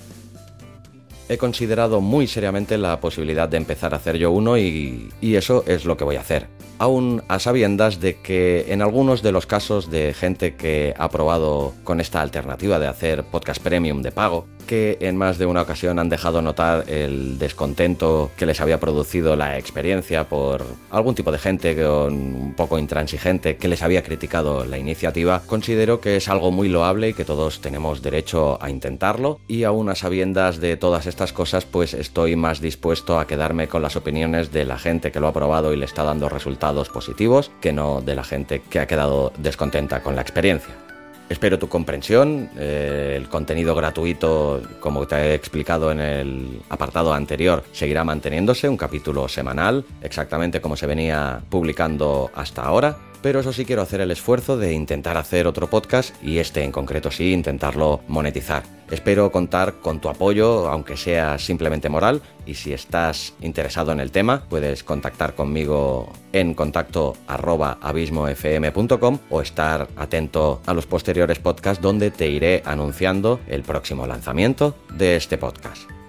he 1.33 1.39
considerado 1.39 2.01
muy 2.01 2.27
seriamente 2.27 2.77
la 2.79 3.01
posibilidad 3.01 3.49
de 3.49 3.57
empezar 3.57 3.95
a 3.95 3.97
hacer 3.97 4.19
yo 4.19 4.31
uno 4.31 4.59
y, 4.59 5.11
eso 5.21 5.65
es 5.67 5.85
lo 5.85 5.97
que 5.97 6.05
voy 6.05 6.17
a 6.17 6.21
hacer. 6.21 6.49
Aún 6.79 7.23
a 7.29 7.39
sabiendas 7.39 8.01
de 8.01 8.21
que 8.21 8.67
en 8.69 8.83
algunos 8.83 9.23
de 9.23 9.33
los 9.33 9.47
casos 9.47 9.91
de 9.91 10.15
gente 10.15 10.57
que 10.57 10.95
ha 10.99 11.09
probado 11.09 11.73
con 11.85 12.01
esta 12.01 12.21
alternativa 12.21 12.79
de 12.79 12.87
hacer 12.87 13.25
podcast 13.25 13.63
premium 13.63 14.03
de 14.03 14.13
pago, 14.13 14.47
que 14.63 14.99
en 15.01 15.17
más 15.17 15.39
de 15.39 15.47
una 15.47 15.63
ocasión 15.63 15.99
han 15.99 16.09
dejado 16.09 16.43
notar 16.43 16.85
el 16.89 17.39
descontento 17.39 18.31
que 18.37 18.47
les 18.47 18.61
había 18.61 18.81
producido 18.81 19.37
la 19.37 19.59
experiencia 19.59 20.29
por 20.29 20.65
algún 20.91 21.15
tipo 21.15 21.33
de 21.33 21.39
gente 21.39 21.87
un 21.87 22.55
poco 22.57 22.79
intransigente 22.79 23.57
que 23.57 23.69
les 23.69 23.83
había 23.83 24.03
criticado 24.03 24.65
la 24.65 24.79
iniciativa, 24.79 25.43
considero 25.47 26.01
que 26.01 26.17
es 26.17 26.29
algo 26.29 26.51
muy 26.51 26.69
loable 26.69 27.11
y 27.11 27.15
que 27.15 27.25
todos 27.25 27.61
tenemos 27.61 28.03
derecho 28.03 28.63
a 28.63 28.71
intentarlo 28.71 29.41
y 29.49 29.65
aún 29.65 29.89
a 29.89 29.95
sabiendas 29.95 30.61
de 30.61 30.77
todas 30.77 31.07
estas 31.07 31.33
cosas 31.33 31.65
pues 31.65 31.95
estoy 31.95 32.37
más 32.37 32.61
dispuesto 32.61 33.19
a 33.19 33.27
quedarme 33.27 33.69
con 33.69 33.83
las 33.83 33.97
opiniones 33.97 34.53
de 34.53 34.65
la 34.65 34.79
gente 34.79 35.13
que 35.13 35.21
lo 35.21 35.29
ha 35.29 35.33
probado 35.33 35.73
y 35.73 35.77
le 35.77 35.85
está 35.85 36.03
dando 36.03 36.29
resultados 36.29 36.89
positivos 36.89 37.51
que 37.61 37.73
no 37.73 38.01
de 38.01 38.15
la 38.15 38.25
gente 38.25 38.63
que 38.71 38.81
ha 38.81 38.87
quedado 38.87 39.33
descontenta 39.39 40.03
con 40.03 40.17
la 40.17 40.23
experiencia. 40.23 40.92
Espero 41.33 41.59
tu 41.59 41.67
comprensión. 41.67 42.51
Eh, 42.59 43.15
el 43.17 43.27
contenido 43.27 43.75
gratuito, 43.75 44.61
como 44.81 45.07
te 45.07 45.17
he 45.17 45.35
explicado 45.35 45.91
en 45.91 45.99
el 45.99 46.61
apartado 46.69 47.15
anterior, 47.15 47.65
seguirá 47.73 48.05
manteniéndose, 48.05 48.69
un 48.69 48.77
capítulo 48.77 49.27
semanal, 49.29 49.83
exactamente 50.03 50.61
como 50.61 50.77
se 50.77 50.87
venía 50.87 51.41
publicando 51.49 52.31
hasta 52.35 52.63
ahora 52.63 52.99
pero 53.23 53.41
eso 53.41 53.53
sí 53.53 53.65
quiero 53.65 53.83
hacer 53.83 54.01
el 54.01 54.11
esfuerzo 54.11 54.57
de 54.57 54.73
intentar 54.73 55.17
hacer 55.17 55.47
otro 55.47 55.71
podcast 55.71 56.15
y 56.23 56.39
este 56.39 56.65
en 56.65 56.73
concreto 56.73 57.11
sí, 57.11 57.33
intentarlo 57.33 58.01
monetizar. 58.09 58.65
Espero 58.91 59.33
contar 59.33 59.77
con 59.81 60.01
tu 60.01 60.11
apoyo, 60.11 60.69
aunque 60.69 60.99
sea 60.99 61.39
simplemente 61.39 61.89
moral, 61.89 62.21
y 62.45 62.55
si 62.55 62.75
estás 62.75 63.33
interesado 63.41 63.93
en 63.93 64.01
el 64.01 64.11
tema, 64.11 64.45
puedes 64.51 64.85
contactar 64.85 65.35
conmigo 65.35 66.13
en 66.33 66.53
contacto 66.53 67.15
abismofm.com 67.27 69.19
o 69.31 69.41
estar 69.41 69.89
atento 69.97 70.61
a 70.67 70.75
los 70.75 70.87
posteriores 70.87 71.39
podcasts 71.39 71.83
donde 71.83 72.11
te 72.11 72.29
iré 72.29 72.63
anunciando 72.67 73.41
el 73.47 73.63
próximo 73.63 74.07
lanzamiento 74.07 74.77
de 74.93 75.17
este 75.17 75.39
podcast. 75.39 76.02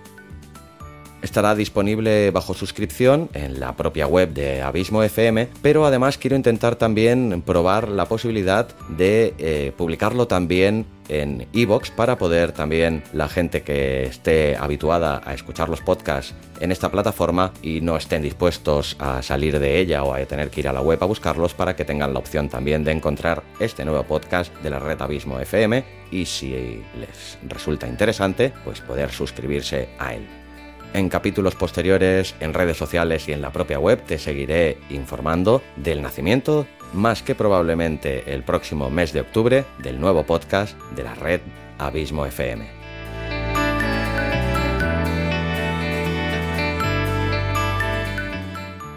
Estará 1.23 1.55
disponible 1.55 2.31
bajo 2.31 2.53
suscripción 2.53 3.29
en 3.33 3.61
la 3.61 3.77
propia 3.77 4.07
web 4.07 4.33
de 4.33 4.61
Abismo 4.61 5.03
FM, 5.03 5.47
pero 5.61 5.85
además 5.85 6.17
quiero 6.17 6.35
intentar 6.35 6.75
también 6.75 7.41
probar 7.45 7.87
la 7.87 8.07
posibilidad 8.07 8.67
de 8.89 9.33
eh, 9.37 9.71
publicarlo 9.77 10.27
también 10.27 10.85
en 11.07 11.47
iVoox 11.53 11.91
para 11.91 12.17
poder 12.17 12.51
también 12.51 13.03
la 13.13 13.29
gente 13.29 13.61
que 13.61 14.03
esté 14.03 14.57
habituada 14.57 15.21
a 15.23 15.33
escuchar 15.33 15.69
los 15.69 15.79
podcasts 15.79 16.35
en 16.59 16.73
esta 16.73 16.91
plataforma 16.91 17.53
y 17.61 17.79
no 17.79 17.95
estén 17.95 18.21
dispuestos 18.21 18.97
a 18.99 19.21
salir 19.21 19.59
de 19.59 19.79
ella 19.79 20.03
o 20.03 20.13
a 20.13 20.25
tener 20.25 20.49
que 20.49 20.59
ir 20.59 20.67
a 20.67 20.73
la 20.73 20.81
web 20.81 21.01
a 21.01 21.05
buscarlos 21.05 21.53
para 21.53 21.73
que 21.73 21.85
tengan 21.85 22.11
la 22.11 22.19
opción 22.19 22.49
también 22.49 22.83
de 22.83 22.91
encontrar 22.91 23.43
este 23.61 23.85
nuevo 23.85 24.03
podcast 24.03 24.53
de 24.57 24.69
la 24.69 24.79
red 24.79 25.01
Abismo 25.01 25.39
FM 25.39 25.85
y 26.11 26.25
si 26.25 26.49
les 26.99 27.37
resulta 27.47 27.87
interesante 27.87 28.51
pues 28.65 28.81
poder 28.81 29.09
suscribirse 29.09 29.87
a 29.99 30.15
él. 30.15 30.42
En 30.93 31.09
capítulos 31.09 31.55
posteriores, 31.55 32.35
en 32.39 32.53
redes 32.53 32.77
sociales 32.77 33.27
y 33.27 33.33
en 33.33 33.41
la 33.41 33.51
propia 33.51 33.79
web 33.79 34.03
te 34.05 34.19
seguiré 34.19 34.77
informando 34.91 35.63
del 35.75 36.03
nacimiento, 36.03 36.67
más 36.93 37.23
que 37.23 37.33
probablemente 37.33 38.31
el 38.31 38.43
próximo 38.43 38.91
mes 38.91 39.11
de 39.11 39.21
octubre, 39.21 39.65
del 39.79 39.99
nuevo 39.99 40.23
podcast 40.23 40.79
de 40.95 41.03
la 41.03 41.15
red 41.15 41.41
Abismo 41.79 42.27
FM. 42.27 42.82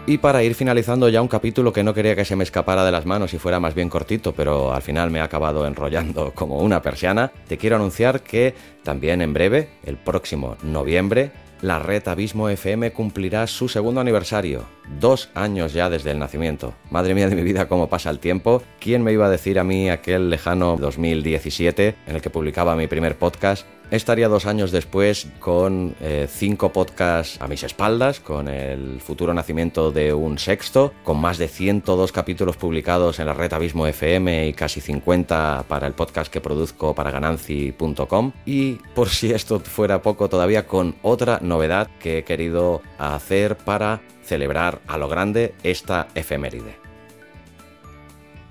Y 0.09 0.19
para 0.19 0.41
ir 0.41 0.55
finalizando 0.55 1.09
ya 1.09 1.21
un 1.21 1.27
capítulo 1.27 1.73
que 1.73 1.83
no 1.83 1.93
quería 1.93 2.15
que 2.15 2.23
se 2.23 2.37
me 2.37 2.45
escapara 2.45 2.85
de 2.85 2.93
las 2.93 3.05
manos 3.05 3.33
y 3.33 3.39
fuera 3.39 3.59
más 3.59 3.75
bien 3.75 3.89
cortito, 3.89 4.33
pero 4.33 4.73
al 4.73 4.81
final 4.81 5.11
me 5.11 5.19
ha 5.19 5.25
acabado 5.25 5.67
enrollando 5.67 6.31
como 6.35 6.59
una 6.59 6.81
persiana, 6.81 7.33
te 7.49 7.57
quiero 7.57 7.75
anunciar 7.75 8.21
que 8.21 8.55
también 8.83 9.21
en 9.21 9.33
breve, 9.33 9.67
el 9.83 9.97
próximo 9.97 10.55
noviembre, 10.63 11.31
la 11.61 11.79
red 11.79 12.07
Abismo 12.07 12.47
FM 12.47 12.93
cumplirá 12.93 13.47
su 13.47 13.67
segundo 13.67 13.99
aniversario, 13.99 14.63
dos 14.97 15.29
años 15.33 15.73
ya 15.73 15.89
desde 15.89 16.11
el 16.11 16.19
nacimiento. 16.19 16.73
Madre 16.89 17.13
mía 17.13 17.27
de 17.27 17.35
mi 17.35 17.43
vida, 17.43 17.67
cómo 17.67 17.89
pasa 17.89 18.09
el 18.09 18.19
tiempo. 18.19 18.63
¿Quién 18.79 19.03
me 19.03 19.11
iba 19.11 19.25
a 19.25 19.29
decir 19.29 19.59
a 19.59 19.65
mí 19.65 19.89
aquel 19.89 20.29
lejano 20.29 20.77
2017 20.77 21.95
en 22.07 22.15
el 22.15 22.21
que 22.21 22.29
publicaba 22.29 22.77
mi 22.77 22.87
primer 22.87 23.17
podcast 23.17 23.65
Estaría 23.89 24.27
dos 24.27 24.45
años 24.45 24.71
después 24.71 25.27
con 25.39 25.95
eh, 26.01 26.27
cinco 26.29 26.73
podcasts 26.73 27.39
a 27.39 27.47
mis 27.47 27.63
espaldas, 27.63 28.19
con 28.19 28.49
el 28.49 28.99
futuro 28.99 29.33
nacimiento 29.33 29.91
de 29.91 30.13
un 30.13 30.37
sexto, 30.37 30.93
con 31.05 31.21
más 31.21 31.37
de 31.37 31.47
102 31.47 32.11
capítulos 32.11 32.57
publicados 32.57 33.19
en 33.19 33.27
la 33.27 33.33
red 33.33 33.53
Abismo 33.53 33.87
FM 33.87 34.47
y 34.47 34.53
casi 34.53 34.81
50 34.81 35.63
para 35.69 35.87
el 35.87 35.93
podcast 35.93 36.29
que 36.29 36.41
produzco 36.41 36.93
para 36.93 37.11
gananci.com. 37.11 38.33
Y 38.45 38.73
por 38.93 39.07
si 39.07 39.31
esto 39.31 39.61
fuera 39.61 40.01
poco, 40.01 40.27
todavía 40.27 40.67
con 40.67 40.95
otra 41.01 41.39
novedad 41.41 41.87
que 42.01 42.17
he 42.17 42.23
querido 42.25 42.81
hacer 42.97 43.55
para 43.55 44.01
celebrar 44.21 44.81
a 44.87 44.97
lo 44.97 45.07
grande 45.07 45.55
esta 45.63 46.09
efeméride. 46.13 46.75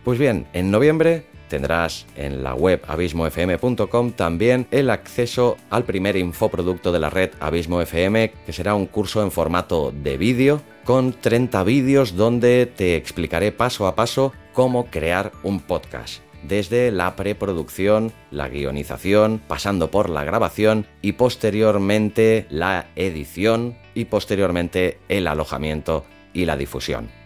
Pues 0.03 0.19
bien, 0.19 0.47
en 0.55 0.71
noviembre 0.71 1.27
Tendrás 1.49 2.07
en 2.17 2.43
la 2.43 2.55
web 2.55 2.83
abismofm.com 2.87 4.13
también 4.13 4.67
el 4.71 4.91
acceso 4.91 5.57
al 5.71 5.85
primer 5.85 6.17
infoproducto 6.17 6.93
de 6.93 6.99
la 6.99 7.11
red 7.11 7.31
Abismo 7.41 7.81
FM, 7.81 8.33
que 8.45 8.53
será 8.53 8.75
un 8.75 8.87
curso 8.87 9.23
en 9.23 9.31
formato 9.31 9.93
de 9.93 10.17
vídeo 10.17 10.63
con 10.85 11.13
30 11.13 11.63
vídeos 11.65 12.17
donde 12.17 12.67
te 12.67 12.97
explicaré 12.97 13.53
paso 13.53 13.87
a 13.87 13.95
paso 13.95 14.33
cómo 14.53 14.87
crear 14.87 15.33
un 15.43 15.61
podcast 15.61 16.27
desde 16.43 16.91
la 16.91 17.17
preproducción, 17.17 18.13
la 18.31 18.49
guionización, 18.49 19.41
pasando 19.47 19.91
por 19.91 20.11
la 20.11 20.25
grabación 20.25 20.87
y 21.03 21.13
posteriormente 21.13 22.47
la 22.51 22.87
edición 22.97 23.77
y 23.95 24.07
posteriormente 24.07 24.99
el 25.09 25.27
alojamiento 25.27 26.05
y 26.33 26.45
la 26.45 26.57
difusión. 26.57 27.26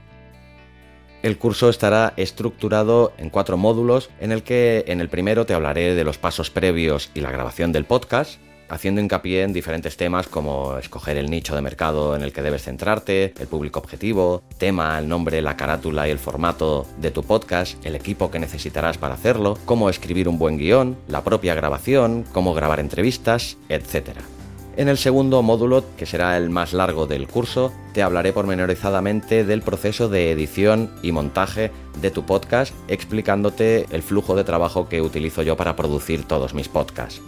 El 1.23 1.37
curso 1.37 1.69
estará 1.69 2.15
estructurado 2.17 3.13
en 3.19 3.29
cuatro 3.29 3.59
módulos, 3.59 4.09
en 4.21 4.33
el 4.33 4.43
que 4.43 4.85
en 4.87 5.03
el 5.03 5.11
primero 5.11 5.45
te 5.45 5.53
hablaré 5.53 5.95
de 5.95 6.05
los 6.05 6.17
pasos 6.17 6.49
previos 6.49 7.11
y 7.15 7.21
la 7.21 7.31
grabación 7.31 7.73
del 7.73 7.85
podcast, 7.85 8.41
haciendo 8.71 9.03
hincapié 9.03 9.43
en 9.43 9.53
diferentes 9.53 9.99
temas 9.99 10.29
como 10.29 10.79
escoger 10.79 11.19
el 11.19 11.29
nicho 11.29 11.55
de 11.55 11.61
mercado 11.61 12.17
en 12.17 12.23
el 12.23 12.33
que 12.33 12.41
debes 12.41 12.63
centrarte, 12.63 13.35
el 13.39 13.49
público 13.49 13.81
objetivo, 13.81 14.43
tema, 14.57 14.99
el 14.99 15.09
nombre, 15.09 15.43
la 15.43 15.57
carátula 15.57 16.09
y 16.09 16.11
el 16.11 16.19
formato 16.19 16.87
de 16.99 17.11
tu 17.11 17.23
podcast, 17.23 17.85
el 17.85 17.97
equipo 17.97 18.31
que 18.31 18.39
necesitarás 18.39 18.97
para 18.97 19.15
hacerlo, 19.15 19.59
cómo 19.67 19.91
escribir 19.91 20.27
un 20.27 20.39
buen 20.39 20.57
guion, 20.57 20.97
la 21.07 21.23
propia 21.23 21.55
grabación, 21.55 22.25
cómo 22.33 22.55
grabar 22.55 22.81
entrevistas, 22.81 23.59
etc. 23.69 24.40
En 24.77 24.89
el 24.89 24.99
segundo 24.99 25.43
módulo, 25.43 25.85
que 25.97 26.07
será 26.07 26.37
el 26.37 26.49
más 26.49 26.73
largo 26.73 27.07
del 27.07 27.27
curso, 27.27 27.73
te 27.93 28.03
hablaré 28.03 28.33
pormenorizadamente 28.33 29.45
del 29.45 29.63
proceso 29.63 30.09
de 30.09 30.31
edición 30.31 30.91
y 31.03 31.11
montaje 31.11 31.73
de 32.01 32.11
tu 32.11 32.25
podcast, 32.25 32.73
explicándote 32.87 33.87
el 33.91 34.03
flujo 34.03 34.37
de 34.37 34.45
trabajo 34.45 34.89
que 34.89 35.03
utilizo 35.03 35.43
yo 35.43 35.57
para 35.57 35.75
producir 35.75 36.25
todos 36.25 36.55
mis 36.55 36.69
podcasts. 36.69 37.21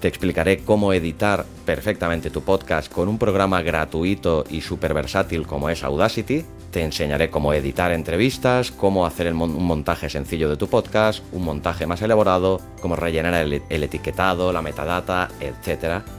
Te 0.00 0.06
explicaré 0.06 0.58
cómo 0.58 0.92
editar 0.92 1.44
perfectamente 1.66 2.30
tu 2.30 2.42
podcast 2.42 2.90
con 2.90 3.08
un 3.08 3.18
programa 3.18 3.62
gratuito 3.62 4.44
y 4.48 4.60
súper 4.60 4.94
versátil 4.94 5.44
como 5.44 5.68
es 5.70 5.82
Audacity. 5.82 6.44
Te 6.70 6.84
enseñaré 6.84 7.30
cómo 7.30 7.52
editar 7.52 7.90
entrevistas, 7.90 8.70
cómo 8.70 9.06
hacer 9.06 9.34
un 9.34 9.64
montaje 9.64 10.08
sencillo 10.08 10.48
de 10.48 10.56
tu 10.56 10.68
podcast, 10.68 11.24
un 11.32 11.44
montaje 11.44 11.84
más 11.84 12.00
elaborado, 12.00 12.60
cómo 12.80 12.94
rellenar 12.94 13.34
el, 13.34 13.60
el 13.68 13.82
etiquetado, 13.82 14.52
la 14.52 14.62
metadata, 14.62 15.28
etc 15.40 16.17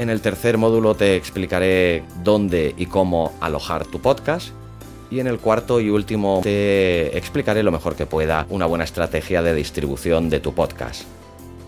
en 0.00 0.08
el 0.08 0.22
tercer 0.22 0.56
módulo 0.56 0.94
te 0.94 1.14
explicaré 1.14 2.04
dónde 2.24 2.74
y 2.78 2.86
cómo 2.86 3.34
alojar 3.38 3.84
tu 3.84 4.00
podcast. 4.00 4.48
Y 5.10 5.20
en 5.20 5.26
el 5.26 5.38
cuarto 5.38 5.78
y 5.78 5.90
último 5.90 6.40
te 6.42 7.18
explicaré 7.18 7.62
lo 7.62 7.70
mejor 7.70 7.96
que 7.96 8.06
pueda 8.06 8.46
una 8.48 8.64
buena 8.64 8.84
estrategia 8.84 9.42
de 9.42 9.52
distribución 9.54 10.30
de 10.30 10.40
tu 10.40 10.54
podcast. 10.54 11.02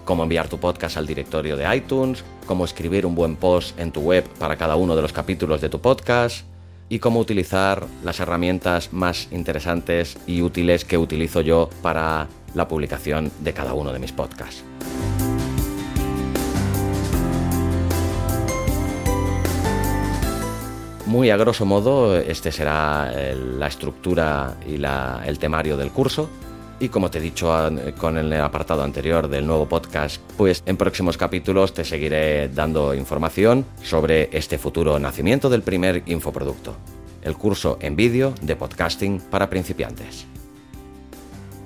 cómo 0.07 0.23
enviar 0.25 0.49
tu 0.49 0.59
podcast 0.59 0.97
al 0.97 1.07
directorio 1.07 1.57
de 1.57 1.77
iTunes, 1.77 2.25
cómo 2.47 2.65
escribir 2.65 3.07
un 3.07 3.15
buen 3.15 3.37
post 3.37 3.79
en 3.79 3.93
tu 3.93 4.01
web 4.01 4.25
para 4.39 4.57
cada 4.57 4.77
uno 4.77 4.97
de 4.97 5.03
los 5.03 5.13
capítulos 5.13 5.61
de 5.61 5.69
tu 5.69 5.81
podcast 5.81 6.45
y 6.89 6.99
cómo 6.99 7.21
utilizar 7.21 7.87
las 8.03 8.19
herramientas 8.19 8.93
más 8.93 9.29
interesantes 9.31 10.19
y 10.27 10.43
útiles 10.43 10.85
que 10.85 10.99
utilizo 10.99 11.41
yo 11.41 11.69
para 11.83 12.29
la 12.55 12.67
publicación 12.67 13.31
de 13.41 13.53
cada 13.53 13.75
uno 13.75 13.93
de 13.93 13.99
mis 14.01 14.13
podcasts. 14.13 14.65
Muy 21.13 21.29
a 21.29 21.37
grosso 21.37 21.67
modo, 21.67 22.17
este 22.17 22.51
será 22.51 23.13
la 23.35 23.67
estructura 23.67 24.57
y 24.67 24.83
el 24.83 25.39
temario 25.39 25.77
del 25.77 25.91
curso. 25.91 26.31
Y 26.81 26.89
como 26.89 27.11
te 27.11 27.19
he 27.19 27.21
dicho 27.21 27.53
con 27.99 28.17
el 28.17 28.33
apartado 28.41 28.83
anterior 28.83 29.29
del 29.29 29.47
nuevo 29.47 29.69
podcast, 29.69 30.23
pues 30.39 30.63
en 30.65 30.79
próximos 30.79 31.19
capítulos 31.19 31.75
te 31.75 31.85
seguiré 31.85 32.49
dando 32.49 32.95
información 32.95 33.67
sobre 33.83 34.31
este 34.33 34.57
futuro 34.57 34.99
nacimiento 34.99 35.51
del 35.51 35.61
primer 35.61 36.03
infoproducto, 36.07 36.77
el 37.21 37.37
curso 37.37 37.77
en 37.83 37.95
vídeo 37.95 38.33
de 38.41 38.57
podcasting 38.57 39.21
para 39.21 39.51
principiantes. 39.51 40.25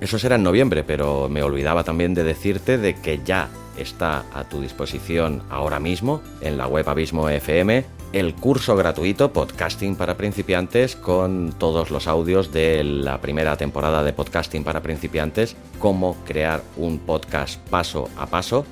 Eso 0.01 0.19
será 0.19 0.35
en 0.35 0.43
noviembre, 0.43 0.83
pero 0.83 1.29
me 1.29 1.41
olvidaba 1.41 1.85
también 1.85 2.13
de 2.13 2.25
decirte 2.25 2.77
de 2.77 2.95
que 2.95 3.21
ya 3.23 3.47
está 3.77 4.25
a 4.33 4.43
tu 4.43 4.59
disposición 4.59 5.41
ahora 5.49 5.79
mismo 5.79 6.21
en 6.41 6.57
la 6.57 6.67
web 6.67 6.89
Abismo 6.89 7.29
FM 7.29 7.95
el 8.13 8.35
curso 8.35 8.75
gratuito 8.75 9.33
Podcasting 9.33 9.95
para 9.95 10.17
principiantes 10.17 10.95
con 10.95 11.53
todos 11.57 11.91
los 11.91 12.07
audios 12.07 12.51
de 12.51 12.83
la 12.83 13.19
primera 13.19 13.57
temporada 13.57 14.03
de 14.03 14.13
Podcasting 14.13 14.63
para 14.63 14.81
principiantes, 14.81 15.55
cómo 15.79 16.15
crear 16.25 16.63
un 16.77 16.99
podcast 16.99 17.59
paso 17.69 18.09
a 18.17 18.27
paso, 18.27 18.65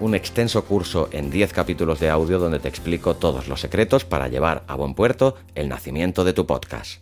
un 0.00 0.14
extenso 0.14 0.64
curso 0.64 1.08
en 1.12 1.30
10 1.30 1.52
capítulos 1.52 2.00
de 2.00 2.10
audio 2.10 2.38
donde 2.38 2.58
te 2.58 2.68
explico 2.68 3.14
todos 3.14 3.48
los 3.48 3.60
secretos 3.60 4.04
para 4.04 4.28
llevar 4.28 4.64
a 4.66 4.74
buen 4.74 4.94
puerto 4.94 5.36
el 5.54 5.68
nacimiento 5.68 6.24
de 6.24 6.32
tu 6.32 6.46
podcast. 6.46 7.00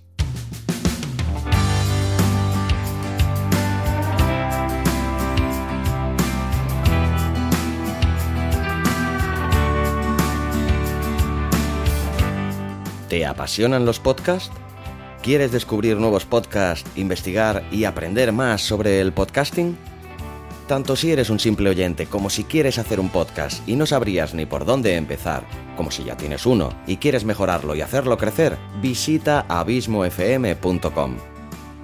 ¿Te 13.11 13.27
apasionan 13.27 13.85
los 13.85 13.99
podcasts? 13.99 14.53
¿Quieres 15.21 15.51
descubrir 15.51 15.97
nuevos 15.97 16.27
podcasts, 16.27 16.89
investigar 16.95 17.65
y 17.73 17.83
aprender 17.83 18.31
más 18.31 18.63
sobre 18.63 19.01
el 19.01 19.13
podcasting? 19.13 19.77
Tanto 20.69 20.95
si 20.95 21.11
eres 21.11 21.29
un 21.29 21.41
simple 21.41 21.71
oyente 21.71 22.07
como 22.07 22.31
si 22.31 22.45
quieres 22.45 22.79
hacer 22.79 23.01
un 23.01 23.09
podcast 23.09 23.69
y 23.69 23.75
no 23.75 23.85
sabrías 23.85 24.33
ni 24.33 24.47
por 24.47 24.65
dónde 24.65 24.95
empezar, 24.95 25.43
como 25.77 25.91
si 25.91 26.05
ya 26.05 26.17
tienes 26.17 26.47
uno 26.47 26.73
y 26.87 26.99
quieres 26.99 27.25
mejorarlo 27.25 27.75
y 27.75 27.81
hacerlo 27.81 28.17
crecer, 28.17 28.57
visita 28.81 29.45
abismofm.com. 29.49 31.17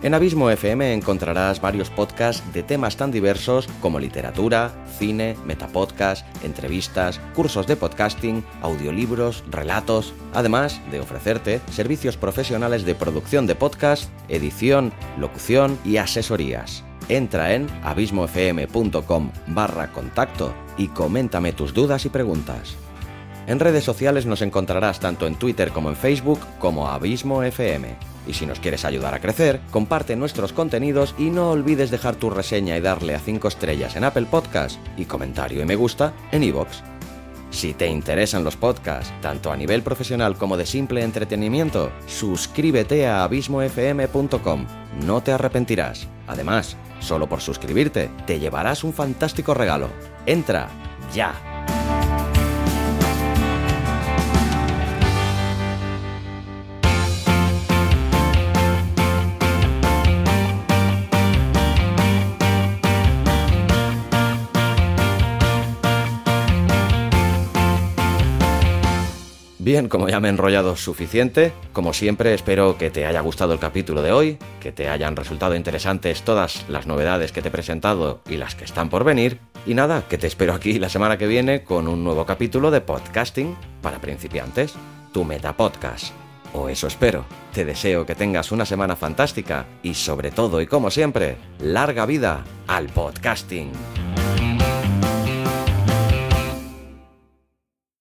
En 0.03 0.13
Abismo 0.13 0.51
FM 0.51 0.93
encontrarás 0.93 1.61
varios 1.61 1.89
podcasts 1.89 2.43
de 2.53 2.63
temas 2.63 2.97
tan 2.97 3.11
diversos 3.11 3.67
como 3.81 3.99
literatura, 3.99 4.71
cine, 4.99 5.37
metapodcast, 5.47 6.27
entrevistas, 6.45 7.19
cursos 7.35 7.67
de 7.67 7.77
podcasting, 7.77 8.45
audiolibros, 8.61 9.43
relatos, 9.51 10.13
además 10.35 10.81
de 10.91 11.01
ofrecerte 11.01 11.61
servicios 11.71 12.19
profesionales 12.19 12.85
de 12.85 12.95
producción 12.95 13.47
de 13.47 13.55
podcast, 13.55 14.11
edición, 14.29 14.93
locución 15.19 15.79
y 15.85 15.97
asesorías. 15.97 16.85
Entra 17.09 17.55
en 17.55 17.67
abismofm.com 17.83 19.31
barra 19.47 19.93
contacto 19.93 20.55
y 20.77 20.89
coméntame 20.89 21.53
tus 21.53 21.73
dudas 21.73 22.05
y 22.05 22.11
preguntas. 22.11 22.77
En 23.47 23.61
redes 23.61 23.85
sociales 23.85 24.27
nos 24.27 24.43
encontrarás 24.43 24.99
tanto 24.99 25.27
en 25.27 25.37
Twitter 25.37 25.71
como 25.71 25.89
en 25.89 25.97
Facebook 25.97 26.41
como 26.59 26.89
Abismo 26.89 27.43
FM. 27.43 27.97
Y 28.27 28.33
si 28.35 28.45
nos 28.45 28.59
quieres 28.59 28.85
ayudar 28.85 29.15
a 29.15 29.21
crecer, 29.21 29.61
comparte 29.71 30.17
nuestros 30.17 30.53
contenidos 30.53 31.15
y 31.17 31.31
no 31.31 31.51
olvides 31.51 31.93
dejar 31.93 32.17
tu 32.17 32.29
reseña 32.29 32.77
y 32.77 32.81
darle 32.81 33.15
a 33.15 33.21
5 33.21 33.47
estrellas 33.47 33.95
en 33.95 34.05
Apple 34.05 34.27
Podcast 34.29 34.81
y 34.97 35.05
comentario 35.05 35.63
y 35.63 35.65
me 35.65 35.77
gusta 35.77 36.13
en 36.33 36.43
iVoox. 36.43 36.83
Si 37.51 37.73
te 37.73 37.87
interesan 37.87 38.43
los 38.43 38.57
podcasts, 38.57 39.13
tanto 39.23 39.53
a 39.53 39.57
nivel 39.57 39.83
profesional 39.83 40.37
como 40.37 40.57
de 40.57 40.67
simple 40.67 41.03
entretenimiento, 41.03 41.93
suscríbete 42.07 43.07
a 43.07 43.23
abismofm.com. 43.23 44.67
No 45.07 45.23
te 45.23 45.33
arrepentirás. 45.33 46.09
Además, 46.27 46.77
solo 46.99 47.29
por 47.29 47.41
suscribirte, 47.41 48.11
te 48.27 48.41
llevarás 48.41 48.83
un 48.83 48.93
fantástico 48.93 49.55
regalo. 49.55 49.89
Entra 50.27 50.69
ya. 51.15 51.56
Bien, 69.67 69.89
como 69.89 70.09
ya 70.09 70.21
me 70.21 70.29
he 70.29 70.31
enrollado 70.31 70.77
suficiente, 70.77 71.53
como 71.73 71.93
siempre 71.93 72.33
espero 72.33 72.79
que 72.79 72.89
te 72.89 73.05
haya 73.05 73.21
gustado 73.21 73.53
el 73.53 73.59
capítulo 73.59 74.01
de 74.01 74.13
hoy, 74.13 74.39
que 74.61 74.71
te 74.71 74.89
hayan 74.89 75.17
resultado 75.17 75.57
interesantes 75.57 76.23
todas 76.23 76.65
las 76.69 76.87
novedades 76.87 77.33
que 77.33 77.43
te 77.43 77.49
he 77.49 77.51
presentado 77.51 78.21
y 78.31 78.37
las 78.37 78.55
que 78.55 78.65
están 78.65 78.91
por 78.91 79.03
venir, 79.03 79.41
y 79.67 79.75
nada, 79.75 80.05
que 80.09 80.19
te 80.19 80.29
espero 80.29 80.55
aquí 80.55 80.79
la 80.79 80.89
semana 80.89 81.19
que 81.19 81.27
viene 81.27 81.65
con 81.65 81.89
un 81.89 82.05
nuevo 82.05 82.25
capítulo 82.25 82.71
de 82.71 82.81
podcasting 82.81 83.57
para 83.83 84.01
principiantes, 84.01 84.73
tu 85.13 85.25
meta 85.25 85.57
podcast. 85.57 86.13
O 86.53 86.69
eso 86.69 86.87
espero. 86.87 87.25
Te 87.53 87.65
deseo 87.65 88.07
que 88.07 88.15
tengas 88.15 88.53
una 88.53 88.67
semana 88.67 88.95
fantástica 88.95 89.67
y 89.83 89.95
sobre 89.95 90.31
todo 90.31 90.61
y 90.61 90.69
como 90.69 90.93
siempre, 90.93 91.39
larga 91.59 92.07
vida 92.07 92.45
al 92.69 92.87
podcasting. 92.87 93.73